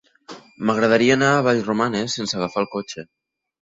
M'agradaria 0.69 1.13
anar 1.19 1.29
a 1.35 1.45
Vallromanes 1.51 2.19
sense 2.21 2.43
agafar 2.43 2.67
el 2.67 2.73
cotxe. 2.77 3.11